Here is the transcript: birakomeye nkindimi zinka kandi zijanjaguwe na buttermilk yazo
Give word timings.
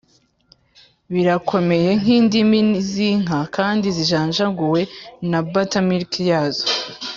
birakomeye 1.13 1.89
nkindimi 2.01 2.59
zinka 2.89 3.37
kandi 3.55 3.87
zijanjaguwe 3.97 4.81
na 5.29 5.39
buttermilk 5.51 6.13
yazo 6.29 6.65